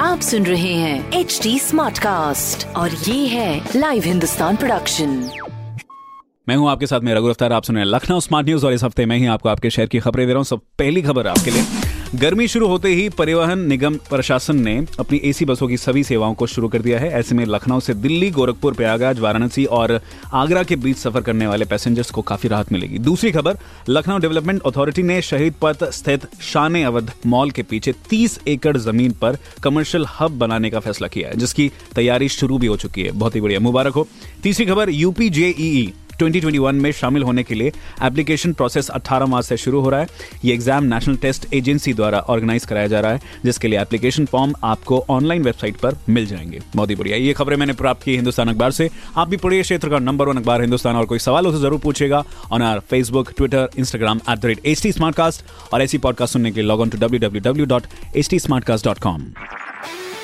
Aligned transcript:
आप 0.00 0.20
सुन 0.20 0.46
रहे 0.46 0.74
हैं 0.74 1.12
एच 1.12 1.40
डी 1.42 1.58
स्मार्ट 1.58 1.98
कास्ट 1.98 2.66
और 2.76 2.90
ये 2.90 3.26
है 3.26 3.68
लाइव 3.76 4.02
हिंदुस्तान 4.02 4.56
प्रोडक्शन 4.56 5.30
मैं 6.48 6.56
हूँ 6.56 6.70
आपके 6.70 6.86
साथ 6.86 7.00
मेरा 7.00 7.20
गुरफ्तार, 7.20 7.52
आप 7.52 7.62
सुन 7.62 7.76
रहे 7.76 7.84
हैं 7.84 7.92
लखनऊ 7.92 8.20
स्मार्ट 8.20 8.46
न्यूज़ 8.46 8.66
और 8.66 8.72
इस 8.72 8.84
हफ़्ते 8.84 9.06
मैं 9.06 9.16
ही 9.16 9.26
आपको 9.26 9.48
आपके 9.48 9.70
शहर 9.70 9.86
की 9.86 9.98
खबरें 9.98 10.26
दे 10.26 10.32
रहा 10.32 10.38
हूँ। 10.38 10.44
सब 10.44 10.60
पहली 10.78 11.02
खबर 11.02 11.26
आपके 11.26 11.50
लिए। 11.50 11.62
गर्मी 12.14 12.48
शुरू 12.48 12.66
होते 12.66 12.88
ही 12.88 13.08
परिवहन 13.08 13.58
निगम 13.58 13.94
प्रशासन 13.94 14.56
ने 14.56 14.86
अपनी 14.98 15.20
एसी 15.24 15.44
बसों 15.44 15.68
की 15.68 15.76
सभी 15.76 16.04
सेवाओं 16.04 16.34
को 16.34 16.46
शुरू 16.46 16.68
कर 16.68 16.82
दिया 16.82 16.98
है। 16.98 17.10
ऐसे 17.10 17.34
में 17.34 17.44
लखनऊ 17.46 17.80
से 17.80 17.94
दिल्ली, 17.94 18.30
गोरखपुर, 18.30 18.74
प्रयागराज, 18.74 19.20
वाराणसी 19.20 19.64
और 19.64 20.00
आगरा 20.32 20.62
के 20.62 20.76
बीच 20.76 20.96
सफ़र 20.96 21.20
करने 21.20 21.46
वाले 21.46 21.64
पैसेंजर्स 21.64 22.10
को 22.10 22.22
काफ़ी 22.22 22.48
राहत 22.48 22.72
मिलेगी। 22.72 22.98
दूसरी 22.98 23.32
खबर, 23.32 23.58
लखनऊ 23.88 24.18
डेवलपमेंट 24.18 24.62
अथॉरिटी 24.62 25.02
ने 25.02 25.22
शहीद 25.22 25.54
पथ 25.62 25.84
स्थित 25.84 26.26
शान 26.40 26.82
अवध 26.84 27.12
मॉल 27.26 27.50
के 27.50 27.62
पीछे 27.62 27.94
30 28.10 28.40
एकड़ 28.48 28.76
ज़मीन 28.76 29.12
पर 29.12 29.38
कमर्शियल 29.62 30.06
हब 30.20 30.30
बनाने 30.30 30.70
का 30.70 30.80
फैसला 30.80 31.08
किया 31.08 31.28
है, 31.28 31.36
जिसकी 31.36 31.70
तैयारी 31.94 32.28
शुरू 32.28 32.58
भी 32.58 32.66
हो 32.66 32.76
चुकी 32.76 33.02
है। 33.02 33.10
बहुत 33.10 33.34
ही 33.34 33.40
बढ़िया। 33.40 33.60
मुबारक 33.60 33.92
हो। 33.92 34.08
तीसरी 34.42 34.66
खबर, 34.66 34.90
यूपी 34.90 35.30
जेईई 35.30 35.92
2021 36.20 36.72
में 36.72 36.90
शामिल 36.92 37.22
होने 37.22 37.42
के 37.42 37.54
लिए 37.54 37.72
एप्लीकेशन 38.02 38.52
प्रोसेस 38.52 38.90
18 38.90 39.26
मार्च 39.26 39.46
से 39.46 39.56
शुरू 39.56 39.80
हो 39.80 39.90
रहा 39.90 40.00
है। 40.00 40.06
ये 40.44 40.54
एग्ज़ाम 40.54 40.84
नेशनल 40.84 41.16
टेस्ट 41.16 41.46
एजेंसी 41.54 41.92
द्वारा 41.94 42.18
ऑर्गेनाइज 42.18 42.64
कराया 42.64 42.86
जा 42.86 43.00
रहा 43.00 43.12
है, 43.12 43.20
जिसके 43.44 43.68
लिए 43.68 43.80
एप्लीकेशन 43.80 44.24
फॉर्म 44.24 44.54
आपको 44.64 45.04
ऑनलाइन 45.10 45.42
वेबसाइट 45.42 45.76
पर 45.76 45.96
मिल 46.08 46.26
जाएँगे। 46.26 46.60
बहुत 46.76 46.90
ही 46.90 46.94
बढ़िया। 46.94 47.16
ये 47.16 47.32
खबरें 47.32 47.56
मैंने 47.56 47.72
प्राप्त 47.72 48.02
की 48.02 48.14
हिंदुस्तान 48.16 48.48
अखबार 48.48 48.70
से। 48.70 48.88
आप 49.16 49.28
भी 49.28 49.36
पढ़िए 49.36 49.62
क्षेत्र 49.62 49.88
का 49.90 49.98
नंबर 49.98 50.28
वन 50.28 50.36
अखबार 50.36 50.60
हिंदुस्तान 50.60 50.96
और 50.96 51.06
कोई 51.06 51.18
सवाल 51.18 51.46
हो 51.46 51.52
तो 51.52 51.58
ज़रूर 51.58 51.78
पूछेगा 51.80 52.24
on 52.52 52.62
our 52.62 52.80
Facebook 52.80 53.32
Twitter 53.36 53.68
Instagram 53.78 54.20
at 54.30 54.38
the 54.38 54.46
rate 54.46 54.66
H 54.66 54.82
T 54.82 54.92
और 55.72 55.82
ऐसी 55.82 55.98
पॉडकास्ट 55.98 56.32
सुनने 56.32 56.50
के 56.50 56.60
लिए 56.60 56.68
log 56.68 56.80
on 56.80 56.88
to 56.88 56.98
W 56.98 57.20
W 57.20 57.42
W 57.42 57.66
dot 57.66 57.82
H 58.16 58.30
T 58.30 59.49